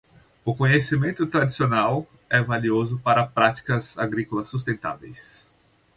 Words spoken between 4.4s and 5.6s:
sustentáveis.